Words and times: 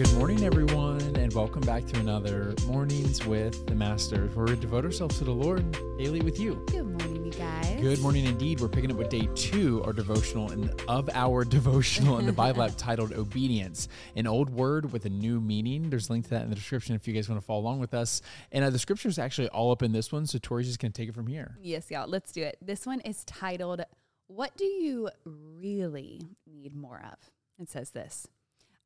Good 0.00 0.14
morning, 0.14 0.44
everyone, 0.44 1.14
and 1.16 1.30
welcome 1.34 1.60
back 1.60 1.84
to 1.88 2.00
another 2.00 2.54
Mornings 2.66 3.26
with 3.26 3.66
the 3.66 3.74
Masters, 3.74 4.34
where 4.34 4.46
we 4.46 4.56
devote 4.56 4.86
ourselves 4.86 5.18
to 5.18 5.24
the 5.24 5.30
Lord 5.30 5.70
daily 5.98 6.22
with 6.22 6.40
you. 6.40 6.64
Good 6.68 6.86
morning, 6.86 7.26
you 7.26 7.32
guys. 7.32 7.82
Good 7.82 7.98
morning, 7.98 8.24
indeed. 8.24 8.60
We're 8.60 8.68
picking 8.68 8.90
up 8.90 8.96
with 8.96 9.10
day 9.10 9.28
two, 9.34 9.84
our 9.84 9.92
devotional 9.92 10.52
and 10.52 10.70
of 10.88 11.10
our 11.12 11.44
devotional 11.58 12.18
in 12.18 12.24
the 12.24 12.32
Bible 12.32 12.62
app 12.62 12.78
titled 12.78 13.12
"Obedience," 13.12 13.88
an 14.16 14.26
old 14.26 14.48
word 14.48 14.90
with 14.90 15.04
a 15.04 15.10
new 15.10 15.38
meaning. 15.38 15.90
There's 15.90 16.08
a 16.08 16.12
link 16.12 16.24
to 16.24 16.30
that 16.30 16.44
in 16.44 16.48
the 16.48 16.56
description 16.56 16.94
if 16.94 17.06
you 17.06 17.12
guys 17.12 17.28
want 17.28 17.38
to 17.38 17.44
follow 17.46 17.60
along 17.60 17.80
with 17.80 17.92
us. 17.92 18.22
And 18.52 18.64
uh, 18.64 18.70
the 18.70 18.78
scripture 18.78 19.10
is 19.10 19.18
actually 19.18 19.48
all 19.48 19.70
up 19.70 19.82
in 19.82 19.92
this 19.92 20.10
one, 20.10 20.26
so 20.26 20.38
Tori's 20.38 20.66
just 20.66 20.78
gonna 20.78 20.92
take 20.92 21.10
it 21.10 21.14
from 21.14 21.26
here. 21.26 21.58
Yes, 21.60 21.90
y'all. 21.90 22.08
Let's 22.08 22.32
do 22.32 22.42
it. 22.42 22.56
This 22.62 22.86
one 22.86 23.00
is 23.00 23.22
titled 23.26 23.82
"What 24.28 24.56
Do 24.56 24.64
You 24.64 25.10
Really 25.26 26.22
Need 26.50 26.74
More 26.74 27.02
of?" 27.04 27.18
It 27.58 27.68
says 27.68 27.90
this. 27.90 28.26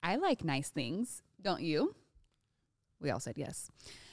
I 0.04 0.16
like 0.16 0.44
nice 0.44 0.68
things, 0.68 1.22
don't 1.40 1.62
you? 1.62 1.94
We 3.00 3.08
all 3.08 3.20
said 3.20 3.38
yes. 3.38 3.70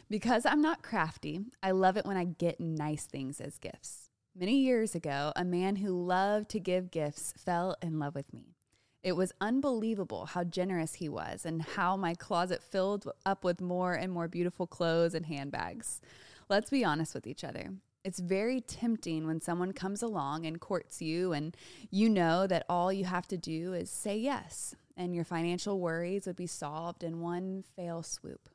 Because 0.09 0.45
I'm 0.45 0.61
not 0.61 0.83
crafty, 0.83 1.41
I 1.61 1.71
love 1.71 1.97
it 1.97 2.05
when 2.05 2.15
I 2.15 2.23
get 2.23 2.61
nice 2.61 3.03
things 3.03 3.41
as 3.41 3.57
gifts. 3.57 4.09
Many 4.33 4.59
years 4.59 4.95
ago, 4.95 5.33
a 5.35 5.43
man 5.43 5.75
who 5.75 6.05
loved 6.05 6.47
to 6.51 6.61
give 6.61 6.91
gifts 6.91 7.33
fell 7.37 7.75
in 7.81 7.99
love 7.99 8.15
with 8.15 8.33
me. 8.33 8.55
It 9.03 9.17
was 9.17 9.33
unbelievable 9.41 10.27
how 10.27 10.45
generous 10.45 10.93
he 10.93 11.09
was 11.09 11.45
and 11.45 11.61
how 11.61 11.97
my 11.97 12.15
closet 12.15 12.63
filled 12.63 13.11
up 13.25 13.43
with 13.43 13.59
more 13.59 13.93
and 13.93 14.13
more 14.13 14.29
beautiful 14.29 14.67
clothes 14.67 15.13
and 15.13 15.25
handbags. 15.25 15.99
Let's 16.47 16.69
be 16.69 16.85
honest 16.85 17.13
with 17.13 17.27
each 17.27 17.43
other. 17.43 17.71
It's 18.05 18.19
very 18.19 18.61
tempting 18.61 19.27
when 19.27 19.41
someone 19.41 19.73
comes 19.73 20.01
along 20.01 20.45
and 20.45 20.61
courts 20.61 21.01
you, 21.01 21.33
and 21.33 21.55
you 21.89 22.09
know 22.09 22.47
that 22.47 22.65
all 22.69 22.93
you 22.93 23.03
have 23.03 23.27
to 23.27 23.37
do 23.37 23.73
is 23.73 23.89
say 23.89 24.17
yes 24.17 24.75
and 24.95 25.15
your 25.15 25.23
financial 25.23 25.79
worries 25.79 26.25
would 26.25 26.35
be 26.35 26.47
solved 26.47 27.03
in 27.03 27.21
one 27.21 27.63
fail 27.75 28.03
swoop. 28.03 28.49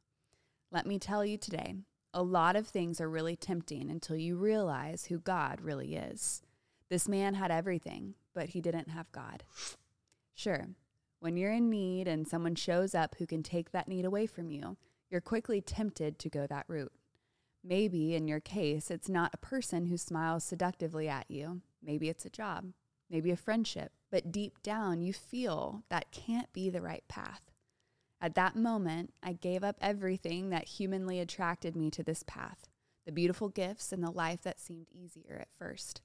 Let 0.70 0.86
me 0.86 0.98
tell 0.98 1.24
you 1.24 1.36
today, 1.38 1.74
a 2.12 2.22
lot 2.22 2.56
of 2.56 2.66
things 2.66 3.00
are 3.00 3.08
really 3.08 3.36
tempting 3.36 3.90
until 3.90 4.16
you 4.16 4.36
realize 4.36 5.06
who 5.06 5.18
God 5.18 5.60
really 5.60 5.96
is. 5.96 6.42
This 6.88 7.08
man 7.08 7.34
had 7.34 7.50
everything, 7.50 8.14
but 8.34 8.50
he 8.50 8.60
didn't 8.60 8.90
have 8.90 9.10
God. 9.12 9.44
Sure, 10.34 10.68
when 11.20 11.36
you're 11.36 11.52
in 11.52 11.70
need 11.70 12.06
and 12.06 12.28
someone 12.28 12.54
shows 12.54 12.94
up 12.94 13.16
who 13.18 13.26
can 13.26 13.42
take 13.42 13.72
that 13.72 13.88
need 13.88 14.04
away 14.04 14.26
from 14.26 14.50
you, 14.50 14.76
you're 15.10 15.20
quickly 15.20 15.60
tempted 15.60 16.18
to 16.18 16.28
go 16.28 16.46
that 16.46 16.66
route. 16.68 16.92
Maybe 17.64 18.14
in 18.14 18.28
your 18.28 18.40
case, 18.40 18.90
it's 18.90 19.08
not 19.08 19.34
a 19.34 19.38
person 19.38 19.86
who 19.86 19.96
smiles 19.96 20.44
seductively 20.44 21.08
at 21.08 21.30
you. 21.30 21.62
Maybe 21.82 22.08
it's 22.08 22.24
a 22.24 22.30
job, 22.30 22.72
maybe 23.10 23.30
a 23.30 23.36
friendship, 23.36 23.92
but 24.10 24.32
deep 24.32 24.62
down 24.62 25.02
you 25.02 25.12
feel 25.12 25.82
that 25.88 26.10
can't 26.10 26.52
be 26.52 26.70
the 26.70 26.82
right 26.82 27.04
path. 27.08 27.42
At 28.20 28.34
that 28.34 28.56
moment, 28.56 29.12
I 29.22 29.34
gave 29.34 29.62
up 29.62 29.76
everything 29.80 30.50
that 30.50 30.68
humanly 30.68 31.20
attracted 31.20 31.76
me 31.76 31.90
to 31.90 32.02
this 32.02 32.22
path 32.22 32.68
the 33.04 33.12
beautiful 33.12 33.48
gifts 33.48 33.92
and 33.92 34.02
the 34.02 34.10
life 34.10 34.42
that 34.42 34.58
seemed 34.58 34.88
easier 34.92 35.38
at 35.40 35.48
first. 35.56 36.00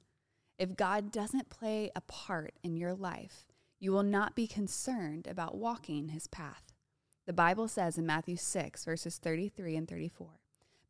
If 0.60 0.76
God 0.76 1.12
doesn't 1.12 1.50
play 1.50 1.90
a 1.96 2.02
part 2.02 2.54
in 2.62 2.78
your 2.78 2.94
life, 2.94 3.48
you 3.80 3.92
will 3.92 4.04
not 4.04 4.36
be 4.36 4.46
concerned 4.46 5.26
about 5.26 5.58
walking 5.58 6.10
his 6.10 6.28
path. 6.28 6.72
The 7.26 7.34
Bible 7.34 7.68
says 7.68 7.98
in 7.98 8.06
Matthew 8.06 8.36
6, 8.36 8.86
verses 8.86 9.18
33 9.18 9.76
and 9.76 9.88
34 9.88 10.28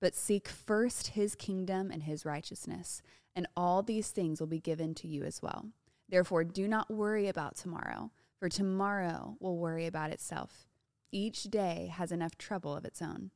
But 0.01 0.15
seek 0.15 0.49
first 0.49 1.07
his 1.07 1.35
kingdom 1.35 1.89
and 1.89 2.03
his 2.03 2.25
righteousness, 2.25 3.01
and 3.33 3.47
all 3.55 3.81
these 3.81 4.09
things 4.11 4.41
will 4.41 4.47
be 4.47 4.59
given 4.59 4.93
to 4.95 5.07
you 5.07 5.23
as 5.23 5.41
well. 5.41 5.67
Therefore, 6.11 6.43
do 6.43 6.67
not 6.67 6.91
worry 6.91 7.29
about 7.29 7.55
tomorrow, 7.55 8.11
for 8.37 8.49
tomorrow 8.49 9.37
will 9.39 9.57
worry 9.57 9.87
about 9.87 10.11
itself. 10.11 10.67
Each 11.11 11.43
day 11.43 11.89
has 11.91 12.11
enough 12.11 12.37
trouble 12.37 12.75
of 12.75 12.83
its 12.83 13.01
own. 13.01 13.31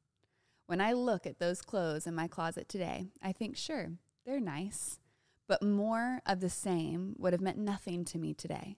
When 0.67 0.81
I 0.81 0.91
look 0.91 1.25
at 1.25 1.39
those 1.39 1.61
clothes 1.61 2.05
in 2.05 2.13
my 2.13 2.27
closet 2.27 2.67
today, 2.67 3.05
I 3.23 3.31
think, 3.31 3.55
sure, 3.55 3.93
they're 4.25 4.41
nice, 4.41 4.99
but 5.47 5.63
more 5.63 6.21
of 6.25 6.41
the 6.41 6.49
same 6.49 7.15
would 7.17 7.33
have 7.33 7.41
meant 7.41 7.57
nothing 7.57 8.03
to 8.05 8.17
me 8.17 8.33
today. 8.33 8.75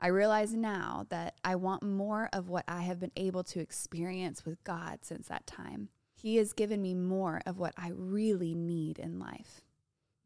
I 0.00 0.06
realize 0.08 0.54
now 0.54 1.06
that 1.10 1.34
I 1.44 1.56
want 1.56 1.82
more 1.82 2.30
of 2.32 2.48
what 2.48 2.64
I 2.66 2.82
have 2.82 3.00
been 3.00 3.12
able 3.16 3.44
to 3.44 3.60
experience 3.60 4.44
with 4.44 4.62
God 4.64 5.00
since 5.02 5.28
that 5.28 5.46
time. 5.46 5.90
He 6.14 6.36
has 6.36 6.52
given 6.52 6.80
me 6.80 6.94
more 6.94 7.42
of 7.44 7.58
what 7.58 7.74
I 7.76 7.90
really 7.94 8.54
need 8.54 8.98
in 8.98 9.18
life. 9.18 9.60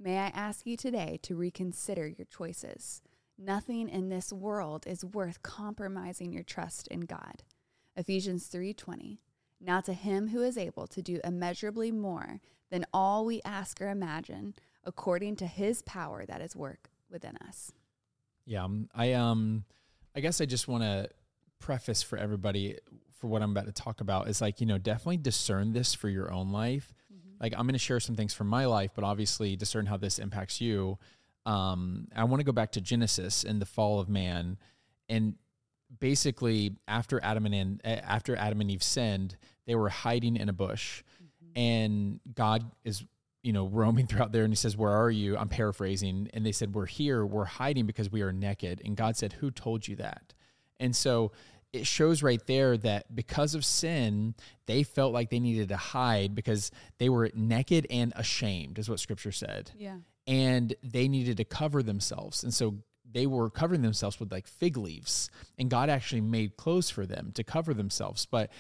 May 0.00 0.18
I 0.18 0.28
ask 0.28 0.66
you 0.66 0.76
today 0.76 1.18
to 1.22 1.34
reconsider 1.34 2.06
your 2.06 2.26
choices? 2.26 3.02
Nothing 3.38 3.88
in 3.88 4.08
this 4.08 4.32
world 4.32 4.84
is 4.86 5.04
worth 5.04 5.42
compromising 5.42 6.32
your 6.32 6.42
trust 6.42 6.88
in 6.88 7.02
God. 7.02 7.44
Ephesians 7.96 8.48
3:20. 8.48 9.20
Now 9.60 9.80
to 9.80 9.92
him 9.92 10.28
who 10.28 10.42
is 10.42 10.58
able 10.58 10.86
to 10.88 11.02
do 11.02 11.20
immeasurably 11.22 11.92
more 11.92 12.40
than 12.70 12.84
all 12.92 13.24
we 13.24 13.40
ask 13.44 13.80
or 13.80 13.88
imagine, 13.90 14.54
according 14.84 15.36
to 15.36 15.46
his 15.46 15.82
power 15.82 16.26
that 16.26 16.40
is 16.40 16.56
work 16.56 16.90
within 17.08 17.36
us. 17.36 17.72
Yeah, 18.44 18.64
um, 18.64 18.88
I 18.94 19.12
um 19.12 19.64
I 20.16 20.20
guess 20.20 20.40
I 20.40 20.46
just 20.46 20.66
want 20.66 20.82
to 20.82 21.08
preface 21.60 22.02
for 22.02 22.18
everybody 22.18 22.78
for 23.18 23.28
what 23.28 23.42
I'm 23.42 23.50
about 23.50 23.66
to 23.66 23.72
talk 23.72 24.00
about 24.00 24.28
is 24.28 24.40
like, 24.40 24.60
you 24.60 24.66
know, 24.66 24.78
definitely 24.78 25.16
discern 25.16 25.72
this 25.72 25.94
for 25.94 26.08
your 26.08 26.32
own 26.32 26.50
life. 26.50 26.94
Mm-hmm. 27.12 27.36
Like 27.40 27.52
I'm 27.52 27.66
going 27.66 27.72
to 27.72 27.78
share 27.78 28.00
some 28.00 28.14
things 28.14 28.32
from 28.32 28.46
my 28.46 28.64
life, 28.66 28.92
but 28.94 29.04
obviously 29.04 29.56
discern 29.56 29.86
how 29.86 29.96
this 29.96 30.18
impacts 30.18 30.60
you 30.60 30.98
um, 31.46 32.08
I 32.14 32.24
want 32.24 32.40
to 32.40 32.44
go 32.44 32.52
back 32.52 32.72
to 32.72 32.80
Genesis 32.80 33.44
and 33.44 33.60
the 33.60 33.66
fall 33.66 34.00
of 34.00 34.08
man, 34.08 34.58
and 35.08 35.34
basically 36.00 36.76
after 36.86 37.22
Adam 37.22 37.46
and 37.46 37.80
after 37.84 38.36
Adam 38.36 38.60
and 38.60 38.70
Eve 38.70 38.82
sinned, 38.82 39.36
they 39.66 39.74
were 39.74 39.88
hiding 39.88 40.36
in 40.36 40.48
a 40.48 40.52
bush, 40.52 41.02
mm-hmm. 41.22 41.58
and 41.58 42.20
God 42.34 42.70
is 42.84 43.04
you 43.42 43.52
know 43.52 43.66
roaming 43.66 44.06
throughout 44.06 44.32
there, 44.32 44.44
and 44.44 44.52
He 44.52 44.56
says, 44.56 44.76
"Where 44.76 44.92
are 44.92 45.10
you?" 45.10 45.36
I'm 45.36 45.48
paraphrasing, 45.48 46.28
and 46.34 46.44
they 46.44 46.52
said, 46.52 46.74
"We're 46.74 46.86
here. 46.86 47.24
We're 47.24 47.44
hiding 47.44 47.86
because 47.86 48.10
we 48.10 48.22
are 48.22 48.32
naked." 48.32 48.82
And 48.84 48.96
God 48.96 49.16
said, 49.16 49.34
"Who 49.34 49.50
told 49.50 49.88
you 49.88 49.96
that?" 49.96 50.34
And 50.80 50.94
so 50.94 51.32
it 51.72 51.86
shows 51.86 52.22
right 52.22 52.44
there 52.46 52.76
that 52.78 53.14
because 53.14 53.54
of 53.54 53.64
sin, 53.64 54.34
they 54.66 54.82
felt 54.82 55.12
like 55.12 55.28
they 55.28 55.40
needed 55.40 55.68
to 55.68 55.76
hide 55.76 56.34
because 56.34 56.70
they 56.98 57.10
were 57.10 57.30
naked 57.34 57.86
and 57.90 58.12
ashamed, 58.16 58.78
is 58.78 58.88
what 58.88 59.00
scripture 59.00 59.32
said. 59.32 59.70
Yeah 59.76 59.96
and 60.28 60.74
they 60.82 61.08
needed 61.08 61.38
to 61.38 61.44
cover 61.44 61.82
themselves. 61.82 62.44
And 62.44 62.52
so 62.52 62.76
they 63.10 63.26
were 63.26 63.48
covering 63.48 63.80
themselves 63.80 64.20
with 64.20 64.30
like 64.30 64.46
fig 64.46 64.76
leaves, 64.76 65.30
and 65.58 65.70
God 65.70 65.88
actually 65.88 66.20
made 66.20 66.56
clothes 66.56 66.90
for 66.90 67.06
them 67.06 67.32
to 67.34 67.42
cover 67.42 67.72
themselves. 67.72 68.26
But 68.26 68.50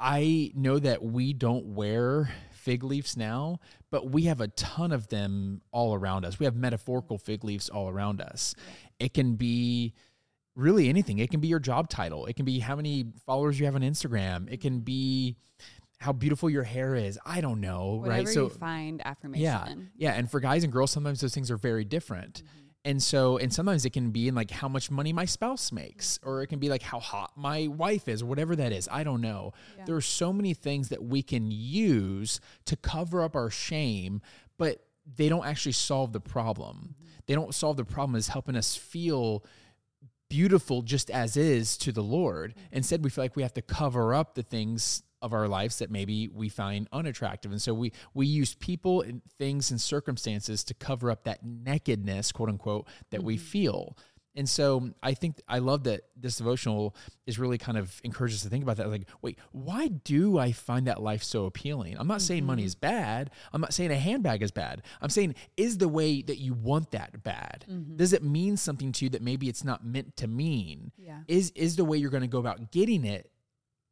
I 0.00 0.50
know 0.54 0.78
that 0.78 1.02
we 1.04 1.34
don't 1.34 1.74
wear 1.74 2.30
fig 2.52 2.82
leaves 2.82 3.16
now, 3.16 3.60
but 3.90 4.10
we 4.10 4.24
have 4.24 4.40
a 4.40 4.48
ton 4.48 4.92
of 4.92 5.08
them 5.08 5.60
all 5.70 5.94
around 5.94 6.24
us. 6.24 6.38
We 6.38 6.46
have 6.46 6.56
metaphorical 6.56 7.18
fig 7.18 7.44
leaves 7.44 7.68
all 7.68 7.88
around 7.88 8.22
us. 8.22 8.54
It 8.98 9.12
can 9.12 9.34
be 9.34 9.92
really 10.56 10.88
anything. 10.88 11.18
It 11.18 11.30
can 11.30 11.40
be 11.40 11.48
your 11.48 11.60
job 11.60 11.88
title. 11.88 12.26
It 12.26 12.36
can 12.36 12.44
be 12.44 12.60
how 12.60 12.76
many 12.76 13.06
followers 13.26 13.60
you 13.60 13.66
have 13.66 13.74
on 13.74 13.82
Instagram. 13.82 14.50
It 14.50 14.60
can 14.60 14.80
be 14.80 15.36
how 15.98 16.12
beautiful 16.12 16.48
your 16.48 16.62
hair 16.62 16.94
is. 16.94 17.18
I 17.26 17.40
don't 17.40 17.60
know, 17.60 17.96
Whatever 17.96 18.18
right? 18.18 18.28
So 18.28 18.44
you 18.44 18.50
find 18.50 19.04
affirmation. 19.04 19.42
Yeah, 19.44 19.74
yeah. 19.96 20.12
And 20.12 20.30
for 20.30 20.40
guys 20.40 20.64
and 20.64 20.72
girls, 20.72 20.90
sometimes 20.90 21.20
those 21.20 21.34
things 21.34 21.50
are 21.50 21.56
very 21.56 21.84
different. 21.84 22.42
Mm-hmm. 22.44 22.64
And 22.84 23.02
so, 23.02 23.36
and 23.36 23.52
sometimes 23.52 23.84
it 23.84 23.90
can 23.90 24.12
be 24.12 24.28
in 24.28 24.34
like 24.34 24.50
how 24.50 24.68
much 24.68 24.90
money 24.90 25.12
my 25.12 25.24
spouse 25.24 25.72
makes, 25.72 26.18
or 26.22 26.42
it 26.42 26.46
can 26.46 26.60
be 26.60 26.68
like 26.68 26.82
how 26.82 27.00
hot 27.00 27.32
my 27.36 27.66
wife 27.66 28.08
is, 28.08 28.22
or 28.22 28.26
whatever 28.26 28.54
that 28.56 28.72
is. 28.72 28.88
I 28.90 29.02
don't 29.02 29.20
know. 29.20 29.52
Yeah. 29.76 29.84
There 29.86 29.96
are 29.96 30.00
so 30.00 30.32
many 30.32 30.54
things 30.54 30.88
that 30.90 31.02
we 31.02 31.22
can 31.22 31.50
use 31.50 32.40
to 32.66 32.76
cover 32.76 33.22
up 33.22 33.34
our 33.34 33.50
shame, 33.50 34.22
but 34.56 34.84
they 35.16 35.28
don't 35.28 35.44
actually 35.44 35.72
solve 35.72 36.12
the 36.12 36.20
problem. 36.20 36.94
Mm-hmm. 36.94 37.08
They 37.26 37.34
don't 37.34 37.54
solve 37.54 37.76
the 37.76 37.84
problem 37.84 38.14
as 38.14 38.28
helping 38.28 38.56
us 38.56 38.76
feel 38.76 39.44
beautiful 40.28 40.82
just 40.82 41.10
as 41.10 41.36
is 41.36 41.76
to 41.78 41.92
the 41.92 42.02
Lord. 42.02 42.54
Instead, 42.72 43.04
we 43.04 43.10
feel 43.10 43.24
like 43.24 43.36
we 43.36 43.42
have 43.42 43.54
to 43.54 43.62
cover 43.62 44.14
up 44.14 44.34
the 44.34 44.42
things 44.42 45.02
of 45.20 45.32
our 45.32 45.48
lives 45.48 45.78
that 45.78 45.90
maybe 45.90 46.28
we 46.28 46.48
find 46.48 46.86
unattractive 46.92 47.50
and 47.50 47.60
so 47.60 47.74
we 47.74 47.92
we 48.14 48.24
use 48.24 48.54
people 48.54 49.00
and 49.00 49.20
things 49.36 49.72
and 49.72 49.80
circumstances 49.80 50.62
to 50.62 50.74
cover 50.74 51.10
up 51.10 51.24
that 51.24 51.44
nakedness 51.44 52.30
quote 52.30 52.48
unquote 52.48 52.86
that 53.10 53.18
mm-hmm. 53.18 53.26
we 53.26 53.36
feel 53.36 53.96
and 54.38 54.48
so 54.48 54.90
I 55.02 55.14
think 55.14 55.42
I 55.48 55.58
love 55.58 55.82
that 55.84 56.02
this 56.16 56.36
devotional 56.36 56.94
is 57.26 57.40
really 57.40 57.58
kind 57.58 57.76
of 57.76 58.00
encourages 58.04 58.38
us 58.38 58.42
to 58.44 58.48
think 58.48 58.62
about 58.62 58.76
that. 58.76 58.88
Like, 58.88 59.08
wait, 59.20 59.36
why 59.50 59.88
do 59.88 60.38
I 60.38 60.52
find 60.52 60.86
that 60.86 61.02
life 61.02 61.24
so 61.24 61.46
appealing? 61.46 61.96
I'm 61.98 62.06
not 62.06 62.18
mm-hmm. 62.18 62.26
saying 62.26 62.46
money 62.46 62.62
mm-hmm. 62.62 62.68
is 62.68 62.74
bad. 62.76 63.32
I'm 63.52 63.60
not 63.60 63.74
saying 63.74 63.90
a 63.90 63.96
handbag 63.96 64.44
is 64.44 64.52
bad. 64.52 64.82
I'm 65.02 65.10
saying, 65.10 65.34
is 65.56 65.78
the 65.78 65.88
way 65.88 66.22
that 66.22 66.38
you 66.38 66.54
want 66.54 66.92
that 66.92 67.24
bad? 67.24 67.64
Mm-hmm. 67.68 67.96
Does 67.96 68.12
it 68.12 68.22
mean 68.22 68.56
something 68.56 68.92
to 68.92 69.06
you 69.06 69.10
that 69.10 69.22
maybe 69.22 69.48
it's 69.48 69.64
not 69.64 69.84
meant 69.84 70.16
to 70.18 70.28
mean? 70.28 70.92
Yeah. 70.96 71.18
Is 71.26 71.50
is 71.56 71.74
the 71.74 71.84
way 71.84 71.98
you're 71.98 72.10
going 72.10 72.22
to 72.22 72.28
go 72.28 72.38
about 72.38 72.70
getting 72.70 73.04
it 73.04 73.28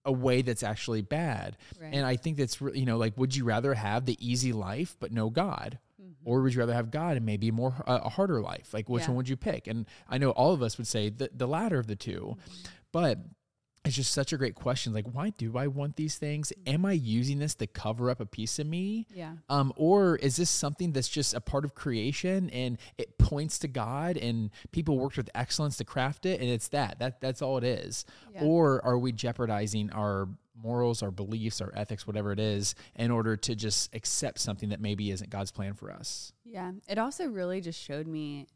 a 0.04 0.12
way 0.12 0.42
that's 0.42 0.62
actually 0.62 1.02
bad. 1.02 1.56
Right. 1.80 1.92
And 1.92 2.06
I 2.06 2.14
think 2.14 2.36
that's 2.36 2.60
you 2.60 2.86
know 2.86 2.98
like 2.98 3.18
would 3.18 3.34
you 3.34 3.44
rather 3.44 3.74
have 3.74 4.06
the 4.06 4.16
easy 4.24 4.52
life 4.52 4.96
but 5.00 5.10
no 5.10 5.28
God? 5.28 5.80
Or 6.26 6.42
would 6.42 6.52
you 6.52 6.60
rather 6.60 6.74
have 6.74 6.90
God 6.90 7.16
and 7.16 7.24
maybe 7.24 7.50
more 7.50 7.72
uh, 7.86 8.00
a 8.02 8.08
harder 8.10 8.42
life? 8.42 8.74
Like 8.74 8.88
which 8.88 9.04
yeah. 9.04 9.08
one 9.08 9.16
would 9.16 9.28
you 9.28 9.36
pick? 9.36 9.68
And 9.68 9.86
I 10.08 10.18
know 10.18 10.30
all 10.30 10.52
of 10.52 10.60
us 10.60 10.76
would 10.76 10.88
say 10.88 11.08
the 11.08 11.30
the 11.32 11.46
latter 11.46 11.78
of 11.78 11.86
the 11.86 11.96
2 11.96 12.12
mm-hmm. 12.12 12.70
But 12.92 13.18
it's 13.84 13.94
just 13.94 14.12
such 14.12 14.32
a 14.32 14.36
great 14.36 14.56
question. 14.56 14.92
Like, 14.92 15.06
why 15.12 15.30
do 15.30 15.56
I 15.56 15.68
want 15.68 15.94
these 15.94 16.16
things? 16.16 16.52
Am 16.66 16.84
I 16.84 16.92
using 16.92 17.38
this 17.38 17.54
to 17.56 17.66
cover 17.68 18.10
up 18.10 18.20
a 18.20 18.26
piece 18.26 18.58
of 18.58 18.66
me? 18.66 19.06
Yeah. 19.14 19.34
Um, 19.48 19.72
or 19.76 20.16
is 20.16 20.36
this 20.36 20.50
something 20.50 20.92
that's 20.92 21.08
just 21.08 21.34
a 21.34 21.40
part 21.40 21.64
of 21.64 21.74
creation 21.74 22.50
and 22.50 22.78
it 22.98 23.16
points 23.18 23.58
to 23.60 23.68
God 23.68 24.16
and 24.16 24.50
people 24.72 24.98
worked 24.98 25.16
with 25.16 25.30
excellence 25.34 25.76
to 25.76 25.84
craft 25.84 26.26
it 26.26 26.40
and 26.40 26.50
it's 26.50 26.68
that. 26.68 26.98
That 26.98 27.20
that's 27.20 27.42
all 27.42 27.58
it 27.58 27.64
is. 27.64 28.04
Yeah. 28.34 28.42
Or 28.42 28.84
are 28.84 28.98
we 28.98 29.12
jeopardizing 29.12 29.90
our 29.92 30.28
morals, 30.62 31.02
our 31.02 31.10
beliefs, 31.10 31.60
our 31.60 31.72
ethics, 31.74 32.06
whatever 32.06 32.32
it 32.32 32.40
is, 32.40 32.74
in 32.94 33.10
order 33.10 33.36
to 33.36 33.54
just 33.54 33.94
accept 33.94 34.38
something 34.38 34.70
that 34.70 34.80
maybe 34.80 35.10
isn't 35.10 35.30
God's 35.30 35.50
plan 35.50 35.74
for 35.74 35.90
us? 35.90 36.32
Yeah. 36.44 36.72
It 36.88 36.98
also 36.98 37.26
really 37.26 37.60
just 37.60 37.80
showed 37.80 38.06
me 38.06 38.46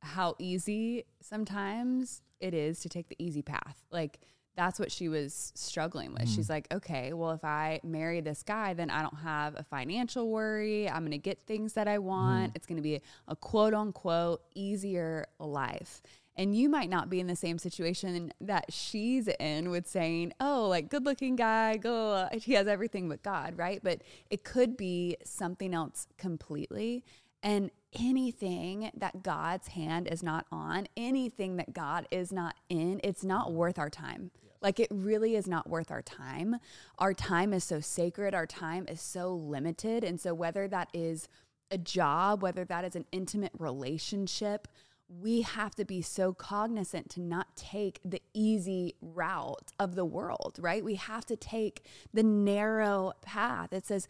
how 0.00 0.36
easy 0.38 1.04
sometimes 1.20 2.22
it 2.40 2.54
is 2.54 2.80
to 2.80 2.88
take 2.88 3.08
the 3.08 3.16
easy 3.18 3.42
path. 3.42 3.82
Like 3.90 4.20
that's 4.58 4.80
what 4.80 4.90
she 4.90 5.08
was 5.08 5.52
struggling 5.54 6.12
with. 6.12 6.28
She's 6.28 6.48
mm. 6.48 6.50
like, 6.50 6.66
okay, 6.72 7.12
well, 7.12 7.30
if 7.30 7.44
I 7.44 7.80
marry 7.84 8.20
this 8.20 8.42
guy, 8.42 8.74
then 8.74 8.90
I 8.90 9.02
don't 9.02 9.18
have 9.18 9.54
a 9.56 9.62
financial 9.62 10.28
worry. 10.30 10.90
I'm 10.90 11.02
going 11.02 11.12
to 11.12 11.18
get 11.18 11.40
things 11.40 11.74
that 11.74 11.86
I 11.86 11.98
want. 11.98 12.52
Mm. 12.52 12.56
It's 12.56 12.66
going 12.66 12.76
to 12.76 12.82
be 12.82 13.00
a 13.28 13.36
quote 13.36 13.72
unquote 13.72 14.42
easier 14.56 15.26
life. 15.38 16.02
And 16.38 16.56
you 16.56 16.68
might 16.68 16.88
not 16.88 17.10
be 17.10 17.18
in 17.18 17.26
the 17.26 17.34
same 17.34 17.58
situation 17.58 18.32
that 18.40 18.72
she's 18.72 19.26
in 19.40 19.70
with 19.70 19.88
saying, 19.88 20.32
oh, 20.38 20.68
like 20.68 20.88
good 20.88 21.04
looking 21.04 21.34
guy, 21.34 21.76
go, 21.76 22.28
he 22.32 22.52
has 22.52 22.68
everything 22.68 23.08
but 23.08 23.24
God, 23.24 23.58
right? 23.58 23.80
But 23.82 24.02
it 24.30 24.44
could 24.44 24.76
be 24.76 25.16
something 25.24 25.74
else 25.74 26.06
completely. 26.16 27.04
And 27.42 27.72
anything 27.92 28.92
that 28.96 29.24
God's 29.24 29.68
hand 29.68 30.06
is 30.06 30.22
not 30.22 30.46
on, 30.52 30.86
anything 30.96 31.56
that 31.56 31.72
God 31.72 32.06
is 32.12 32.32
not 32.32 32.54
in, 32.68 33.00
it's 33.02 33.24
not 33.24 33.52
worth 33.52 33.78
our 33.78 33.90
time. 33.90 34.30
Like 34.60 34.78
it 34.78 34.88
really 34.92 35.34
is 35.34 35.48
not 35.48 35.68
worth 35.68 35.90
our 35.90 36.02
time. 36.02 36.56
Our 36.98 37.14
time 37.14 37.52
is 37.52 37.64
so 37.64 37.80
sacred, 37.80 38.32
our 38.32 38.46
time 38.46 38.86
is 38.88 39.00
so 39.00 39.34
limited. 39.34 40.04
And 40.04 40.20
so, 40.20 40.34
whether 40.34 40.68
that 40.68 40.88
is 40.92 41.28
a 41.70 41.78
job, 41.78 42.42
whether 42.42 42.64
that 42.64 42.84
is 42.84 42.96
an 42.96 43.06
intimate 43.12 43.52
relationship, 43.58 44.68
we 45.08 45.42
have 45.42 45.74
to 45.76 45.84
be 45.84 46.02
so 46.02 46.32
cognizant 46.32 47.08
to 47.10 47.20
not 47.20 47.56
take 47.56 48.00
the 48.04 48.20
easy 48.34 48.94
route 49.00 49.72
of 49.78 49.94
the 49.94 50.04
world, 50.04 50.58
right? 50.60 50.84
We 50.84 50.96
have 50.96 51.24
to 51.26 51.36
take 51.36 51.84
the 52.12 52.22
narrow 52.22 53.12
path. 53.22 53.72
It 53.72 53.86
says, 53.86 54.06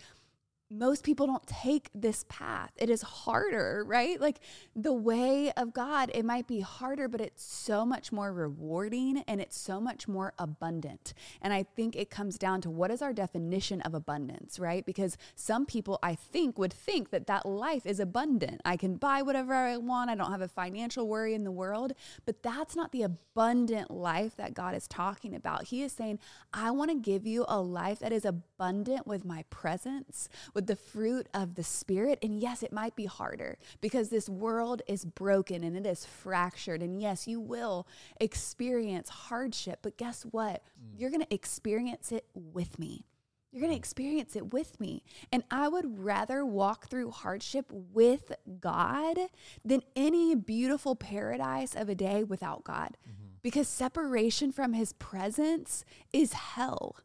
most 0.70 1.02
people 1.02 1.26
don't 1.26 1.46
take 1.46 1.88
this 1.94 2.26
path. 2.28 2.70
It 2.76 2.90
is 2.90 3.00
harder, 3.00 3.84
right? 3.86 4.20
Like 4.20 4.40
the 4.76 4.92
way 4.92 5.50
of 5.56 5.72
God, 5.72 6.10
it 6.12 6.24
might 6.24 6.46
be 6.46 6.60
harder, 6.60 7.08
but 7.08 7.22
it's 7.22 7.42
so 7.42 7.86
much 7.86 8.12
more 8.12 8.32
rewarding 8.32 9.24
and 9.26 9.40
it's 9.40 9.58
so 9.58 9.80
much 9.80 10.06
more 10.06 10.34
abundant. 10.38 11.14
And 11.40 11.54
I 11.54 11.62
think 11.62 11.96
it 11.96 12.10
comes 12.10 12.36
down 12.38 12.60
to 12.62 12.70
what 12.70 12.90
is 12.90 13.00
our 13.00 13.14
definition 13.14 13.80
of 13.80 13.94
abundance, 13.94 14.58
right? 14.58 14.84
Because 14.84 15.16
some 15.34 15.64
people, 15.64 15.98
I 16.02 16.14
think, 16.14 16.58
would 16.58 16.72
think 16.72 17.10
that 17.10 17.26
that 17.28 17.46
life 17.46 17.86
is 17.86 17.98
abundant. 17.98 18.60
I 18.64 18.76
can 18.76 18.96
buy 18.96 19.22
whatever 19.22 19.54
I 19.54 19.78
want. 19.78 20.10
I 20.10 20.16
don't 20.16 20.32
have 20.32 20.42
a 20.42 20.48
financial 20.48 21.08
worry 21.08 21.32
in 21.32 21.44
the 21.44 21.50
world. 21.50 21.94
But 22.26 22.42
that's 22.42 22.76
not 22.76 22.92
the 22.92 23.02
abundant 23.02 23.90
life 23.90 24.36
that 24.36 24.52
God 24.52 24.74
is 24.74 24.86
talking 24.86 25.34
about. 25.34 25.68
He 25.68 25.82
is 25.82 25.92
saying, 25.92 26.18
I 26.52 26.70
want 26.72 26.90
to 26.90 26.96
give 26.96 27.26
you 27.26 27.46
a 27.48 27.60
life 27.60 28.00
that 28.00 28.12
is 28.12 28.26
abundant 28.26 29.06
with 29.06 29.24
my 29.24 29.44
presence 29.48 30.28
with 30.58 30.66
the 30.66 30.74
fruit 30.74 31.28
of 31.32 31.54
the 31.54 31.62
Spirit. 31.62 32.18
And 32.20 32.40
yes, 32.40 32.64
it 32.64 32.72
might 32.72 32.96
be 32.96 33.04
harder 33.04 33.58
because 33.80 34.08
this 34.08 34.28
world 34.28 34.82
is 34.88 35.04
broken 35.04 35.62
and 35.62 35.76
it 35.76 35.86
is 35.86 36.04
fractured. 36.04 36.82
And 36.82 37.00
yes, 37.00 37.28
you 37.28 37.38
will 37.38 37.86
experience 38.20 39.08
hardship, 39.08 39.78
but 39.82 39.96
guess 39.96 40.24
what? 40.32 40.64
Mm. 40.64 40.98
You're 40.98 41.10
going 41.10 41.22
to 41.22 41.32
experience 41.32 42.10
it 42.10 42.26
with 42.34 42.76
me. 42.76 43.06
You're 43.52 43.60
going 43.60 43.72
to 43.72 43.78
experience 43.78 44.34
it 44.34 44.52
with 44.52 44.80
me. 44.80 45.04
And 45.30 45.44
I 45.48 45.68
would 45.68 46.02
rather 46.02 46.44
walk 46.44 46.88
through 46.88 47.12
hardship 47.12 47.66
with 47.70 48.32
God 48.58 49.16
than 49.64 49.82
any 49.94 50.34
beautiful 50.34 50.96
paradise 50.96 51.76
of 51.76 51.88
a 51.88 51.94
day 51.94 52.24
without 52.24 52.64
God. 52.64 52.96
Mm-hmm. 53.08 53.28
Because 53.44 53.68
separation 53.68 54.50
from 54.50 54.72
his 54.72 54.92
presence 54.94 55.84
is 56.12 56.32
hell. 56.32 56.96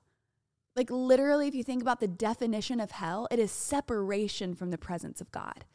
Like, 0.76 0.90
literally, 0.90 1.48
if 1.48 1.56
you 1.56 1.64
think 1.64 1.82
about 1.82 2.00
the 2.00 2.08
definition 2.08 2.80
of 2.80 2.92
hell, 2.92 3.28
it 3.30 3.40
is 3.40 3.52
separation 3.52 4.56
from 4.56 4.72
the 4.72 4.78
presence 4.78 5.22
of 5.22 5.32
God. 5.32 5.66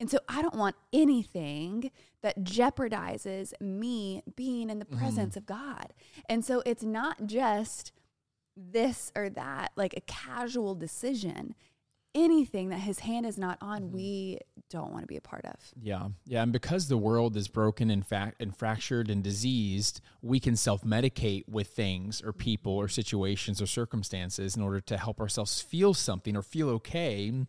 And 0.00 0.10
so 0.10 0.18
I 0.28 0.42
don't 0.42 0.56
want 0.56 0.76
anything 0.92 1.90
that 2.22 2.44
jeopardizes 2.44 3.52
me 3.60 4.22
being 4.36 4.70
in 4.70 4.78
the 4.78 4.84
mm-hmm. 4.84 4.98
presence 4.98 5.36
mm-hmm. 5.36 5.38
of 5.38 5.46
God. 5.46 5.94
And 6.28 6.44
so 6.44 6.62
it's 6.66 6.82
not 6.82 7.26
just 7.26 7.92
this 8.56 9.12
or 9.16 9.28
that, 9.30 9.72
like 9.76 9.94
a 9.96 10.00
casual 10.02 10.74
decision 10.74 11.54
anything 12.14 12.68
that 12.68 12.78
his 12.78 13.00
hand 13.00 13.26
is 13.26 13.36
not 13.36 13.58
on, 13.60 13.82
mm-hmm. 13.82 13.94
we 13.96 14.38
don't 14.70 14.92
want 14.92 15.02
to 15.02 15.06
be 15.06 15.16
a 15.16 15.20
part 15.20 15.44
of. 15.44 15.56
Yeah. 15.80 16.08
Yeah. 16.26 16.42
And 16.42 16.52
because 16.52 16.88
the 16.88 16.96
world 16.96 17.36
is 17.36 17.48
broken 17.48 17.90
and, 17.90 18.06
fa- 18.06 18.32
and 18.38 18.56
fractured 18.56 19.10
and 19.10 19.22
diseased, 19.22 20.00
we 20.22 20.40
can 20.40 20.56
self 20.56 20.82
medicate 20.82 21.48
with 21.48 21.68
things 21.68 22.22
or 22.22 22.32
people 22.32 22.72
or 22.72 22.88
situations 22.88 23.60
or 23.60 23.66
circumstances 23.66 24.56
in 24.56 24.62
order 24.62 24.80
to 24.80 24.96
help 24.96 25.20
ourselves 25.20 25.60
feel 25.60 25.94
something 25.94 26.36
or 26.36 26.42
feel 26.42 26.68
okay 26.70 27.24
yes. 27.24 27.46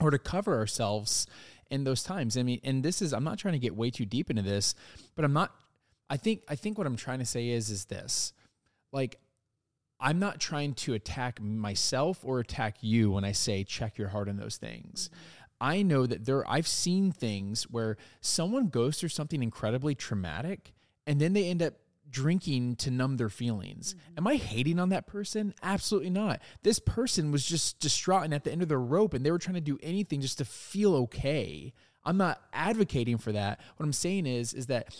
or 0.00 0.10
to 0.10 0.18
cover 0.18 0.56
ourselves 0.56 1.26
in 1.70 1.84
those 1.84 2.02
times. 2.02 2.36
I 2.36 2.42
mean, 2.42 2.60
and 2.62 2.82
this 2.82 3.00
is, 3.00 3.12
I'm 3.12 3.24
not 3.24 3.38
trying 3.38 3.54
to 3.54 3.58
get 3.58 3.74
way 3.74 3.90
too 3.90 4.04
deep 4.04 4.30
into 4.30 4.42
this, 4.42 4.74
but 5.16 5.24
I'm 5.24 5.32
not, 5.32 5.54
I 6.10 6.16
think, 6.16 6.42
I 6.48 6.54
think 6.54 6.78
what 6.78 6.86
I'm 6.86 6.96
trying 6.96 7.20
to 7.20 7.26
say 7.26 7.48
is, 7.48 7.70
is 7.70 7.86
this 7.86 8.32
like, 8.92 9.18
I'm 10.00 10.18
not 10.18 10.40
trying 10.40 10.74
to 10.74 10.94
attack 10.94 11.40
myself 11.40 12.20
or 12.22 12.40
attack 12.40 12.76
you 12.80 13.12
when 13.12 13.24
I 13.24 13.32
say 13.32 13.64
check 13.64 13.96
your 13.98 14.08
heart 14.08 14.28
on 14.28 14.36
those 14.36 14.56
things. 14.56 15.08
Mm-hmm. 15.08 15.44
I 15.60 15.82
know 15.82 16.06
that 16.06 16.24
there 16.24 16.48
I've 16.50 16.68
seen 16.68 17.12
things 17.12 17.64
where 17.64 17.96
someone 18.20 18.68
goes 18.68 18.98
through 18.98 19.10
something 19.10 19.42
incredibly 19.42 19.94
traumatic 19.94 20.74
and 21.06 21.20
then 21.20 21.32
they 21.32 21.48
end 21.48 21.62
up 21.62 21.74
drinking 22.10 22.76
to 22.76 22.90
numb 22.90 23.16
their 23.16 23.28
feelings. 23.28 23.94
Mm-hmm. 23.94 24.18
Am 24.18 24.26
I 24.26 24.36
hating 24.36 24.78
on 24.78 24.90
that 24.90 25.06
person? 25.06 25.54
Absolutely 25.62 26.10
not. 26.10 26.40
This 26.62 26.78
person 26.78 27.32
was 27.32 27.44
just 27.44 27.80
distraught 27.80 28.24
and 28.24 28.34
at 28.34 28.44
the 28.44 28.52
end 28.52 28.62
of 28.62 28.68
their 28.68 28.80
rope 28.80 29.14
and 29.14 29.24
they 29.24 29.30
were 29.30 29.38
trying 29.38 29.54
to 29.54 29.60
do 29.60 29.78
anything 29.82 30.20
just 30.20 30.38
to 30.38 30.44
feel 30.44 30.94
okay. 30.96 31.72
I'm 32.04 32.18
not 32.18 32.42
advocating 32.52 33.16
for 33.16 33.32
that. 33.32 33.60
What 33.76 33.84
I'm 33.84 33.92
saying 33.92 34.26
is 34.26 34.52
is 34.52 34.66
that 34.66 34.94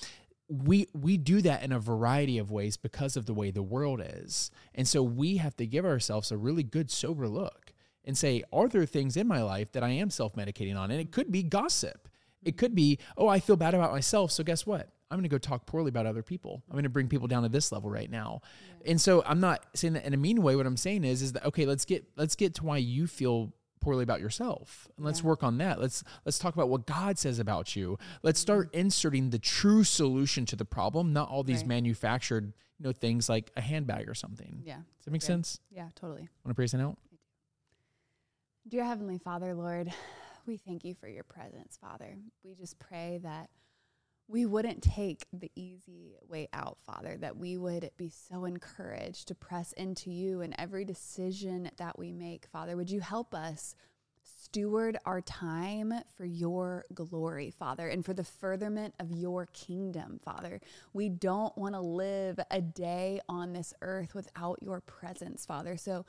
we 0.48 0.86
we 0.92 1.16
do 1.16 1.40
that 1.42 1.62
in 1.62 1.72
a 1.72 1.78
variety 1.78 2.38
of 2.38 2.50
ways 2.50 2.76
because 2.76 3.16
of 3.16 3.26
the 3.26 3.34
way 3.34 3.50
the 3.50 3.62
world 3.62 4.02
is. 4.04 4.50
And 4.74 4.86
so 4.86 5.02
we 5.02 5.38
have 5.38 5.56
to 5.56 5.66
give 5.66 5.84
ourselves 5.84 6.30
a 6.30 6.36
really 6.36 6.62
good 6.62 6.90
sober 6.90 7.28
look 7.28 7.72
and 8.04 8.16
say, 8.16 8.42
are 8.52 8.68
there 8.68 8.84
things 8.84 9.16
in 9.16 9.26
my 9.26 9.42
life 9.42 9.72
that 9.72 9.82
I 9.82 9.90
am 9.90 10.10
self-medicating 10.10 10.76
on? 10.76 10.90
And 10.90 11.00
it 11.00 11.10
could 11.10 11.32
be 11.32 11.42
gossip. 11.42 12.08
It 12.42 12.58
could 12.58 12.74
be, 12.74 12.98
oh, 13.16 13.28
I 13.28 13.40
feel 13.40 13.56
bad 13.56 13.72
about 13.72 13.92
myself, 13.92 14.30
so 14.30 14.44
guess 14.44 14.66
what? 14.66 14.90
I'm 15.10 15.16
going 15.16 15.22
to 15.22 15.28
go 15.30 15.38
talk 15.38 15.64
poorly 15.64 15.88
about 15.88 16.06
other 16.06 16.22
people. 16.22 16.62
I'm 16.68 16.74
going 16.74 16.84
to 16.84 16.90
bring 16.90 17.08
people 17.08 17.28
down 17.28 17.44
to 17.44 17.48
this 17.48 17.72
level 17.72 17.88
right 17.88 18.10
now. 18.10 18.40
Yeah. 18.82 18.90
And 18.90 19.00
so 19.00 19.22
I'm 19.24 19.40
not 19.40 19.64
saying 19.74 19.94
that 19.94 20.04
in 20.04 20.12
a 20.12 20.16
mean 20.16 20.42
way. 20.42 20.56
What 20.56 20.66
I'm 20.66 20.76
saying 20.76 21.04
is, 21.04 21.22
is 21.22 21.32
that 21.32 21.46
okay? 21.46 21.66
Let's 21.66 21.84
get 21.84 22.04
let's 22.16 22.34
get 22.34 22.54
to 22.56 22.64
why 22.64 22.78
you 22.78 23.06
feel 23.06 23.52
poorly 23.84 24.02
about 24.02 24.20
yourself. 24.20 24.88
And 24.96 25.04
let's 25.04 25.20
yeah. 25.20 25.26
work 25.26 25.42
on 25.42 25.58
that. 25.58 25.80
Let's 25.80 26.02
let's 26.24 26.38
talk 26.38 26.54
about 26.54 26.68
what 26.68 26.86
god 26.86 27.18
says 27.18 27.38
about 27.38 27.76
you. 27.76 27.98
Let's 28.22 28.40
start 28.40 28.68
mm-hmm. 28.68 28.80
inserting 28.80 29.30
the 29.30 29.38
true 29.38 29.84
solution 29.84 30.46
to 30.46 30.56
the 30.56 30.64
problem 30.64 31.12
not 31.12 31.28
all 31.28 31.42
these 31.42 31.58
right. 31.58 31.68
manufactured 31.68 32.52
you 32.78 32.84
know 32.84 32.92
things 32.92 33.28
like 33.28 33.50
a 33.56 33.60
handbag 33.60 34.08
or 34.08 34.14
something. 34.14 34.62
Yeah 34.64 34.76
does 34.76 35.04
that 35.04 35.10
make 35.10 35.22
sense? 35.22 35.60
Yeah 35.70 35.88
totally. 35.94 36.28
Want 36.44 36.48
to 36.48 36.54
pray 36.54 36.66
something 36.66 36.88
out 36.88 36.98
dear 38.66 38.82
heavenly 38.82 39.18
father 39.18 39.52
lord 39.52 39.92
we 40.46 40.56
thank 40.56 40.84
you 40.84 40.94
for 40.94 41.08
your 41.08 41.24
presence 41.24 41.78
father. 41.80 42.16
We 42.44 42.54
just 42.54 42.78
pray 42.78 43.20
that 43.22 43.48
we 44.28 44.46
wouldn't 44.46 44.82
take 44.82 45.26
the 45.32 45.50
easy 45.54 46.16
way 46.28 46.48
out, 46.52 46.78
Father, 46.86 47.16
that 47.20 47.36
we 47.36 47.58
would 47.58 47.90
be 47.96 48.08
so 48.08 48.44
encouraged 48.46 49.28
to 49.28 49.34
press 49.34 49.72
into 49.72 50.10
you 50.10 50.40
in 50.40 50.58
every 50.58 50.84
decision 50.84 51.70
that 51.76 51.98
we 51.98 52.10
make, 52.10 52.46
Father. 52.46 52.76
Would 52.76 52.90
you 52.90 53.00
help 53.00 53.34
us 53.34 53.74
steward 54.22 54.96
our 55.04 55.20
time 55.20 55.92
for 56.16 56.24
your 56.24 56.86
glory, 56.94 57.50
Father, 57.50 57.88
and 57.88 58.02
for 58.04 58.14
the 58.14 58.24
furtherment 58.24 58.94
of 58.98 59.12
your 59.12 59.46
kingdom, 59.52 60.18
Father? 60.24 60.60
We 60.94 61.10
don't 61.10 61.56
want 61.58 61.74
to 61.74 61.80
live 61.80 62.40
a 62.50 62.62
day 62.62 63.20
on 63.28 63.52
this 63.52 63.74
earth 63.82 64.14
without 64.14 64.58
your 64.62 64.80
presence, 64.80 65.44
Father. 65.44 65.76
So, 65.76 66.06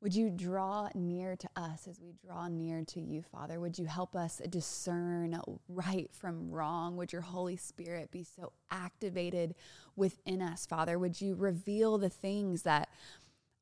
would 0.00 0.14
you 0.14 0.30
draw 0.30 0.88
near 0.94 1.34
to 1.34 1.48
us 1.56 1.88
as 1.88 2.00
we 2.00 2.12
draw 2.24 2.46
near 2.46 2.84
to 2.84 3.00
you, 3.00 3.22
Father? 3.22 3.58
Would 3.58 3.78
you 3.78 3.86
help 3.86 4.14
us 4.14 4.40
discern 4.48 5.40
right 5.68 6.08
from 6.12 6.50
wrong? 6.50 6.96
Would 6.96 7.12
your 7.12 7.22
Holy 7.22 7.56
Spirit 7.56 8.12
be 8.12 8.22
so 8.22 8.52
activated 8.70 9.56
within 9.96 10.40
us, 10.40 10.66
Father? 10.66 10.98
Would 10.98 11.20
you 11.20 11.34
reveal 11.34 11.98
the 11.98 12.08
things 12.08 12.62
that 12.62 12.88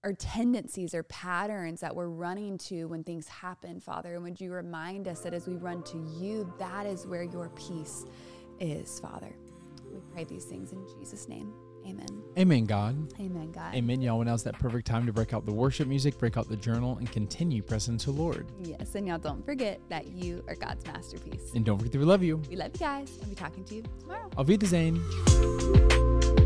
are 0.05 0.13
tendencies 0.13 0.95
or 0.95 1.03
patterns 1.05 1.81
that 1.81 1.97
we're 1.97 2.09
running 2.09 2.59
to 2.59 2.85
when 2.85 3.03
things 3.03 3.29
happen, 3.29 3.81
Father? 3.81 4.15
And 4.15 4.23
would 4.23 4.41
you 4.41 4.53
remind 4.53 5.09
us 5.09 5.21
that 5.21 5.33
as 5.33 5.47
we 5.49 5.57
run 5.57 5.83
to 5.85 5.99
you, 6.21 6.53
that 6.59 6.85
is 6.85 7.07
where 7.07 7.25
your 7.25 7.49
peace 7.51 8.05
is, 8.61 9.01
Father? 9.01 9.35
We 9.91 10.01
pray 10.13 10.25
these 10.25 10.45
things 10.45 10.73
in 10.73 10.87
Jesus' 10.99 11.29
name. 11.29 11.55
Amen. 11.87 12.07
Amen, 12.39 12.65
God. 12.65 13.13
Amen, 13.21 13.53
God. 13.53 13.75
Amen. 13.75 14.03
Y'all, 14.03 14.23
now's 14.25 14.43
that 14.43 14.59
perfect 14.59 14.87
time 14.87 15.07
to 15.07 15.13
break 15.13 15.33
out 15.33 15.47
the 15.47 15.53
worship 15.53 15.89
music, 15.89 16.19
break 16.19 16.37
out 16.37 16.49
the 16.49 16.57
journal, 16.57 16.97
and 16.99 17.11
continue 17.11 17.63
pressing 17.63 17.97
to 17.99 18.11
Lord. 18.11 18.47
Yes, 18.63 18.95
and 18.95 19.07
y'all 19.07 19.19
don't 19.19 19.45
forget 19.45 19.81
that 19.89 20.09
you 20.09 20.45
are 20.49 20.55
God's 20.55 20.85
masterpiece. 20.87 21.53
And 21.55 21.65
don't 21.65 21.79
forget 21.79 21.93
that 21.93 21.99
we 21.99 22.05
love 22.05 22.23
you. 22.23 22.43
We 22.51 22.57
love 22.57 22.73
you 22.75 22.81
guys, 22.81 23.11
and 23.11 23.21
we'll 23.21 23.31
be 23.31 23.37
talking 23.37 23.65
to 23.65 23.75
you 23.77 23.85
tomorrow. 24.01 24.29
I'll 24.37 24.45
be 24.45 24.55
Auf 24.55 24.61
Wiedersehen. 24.61 26.46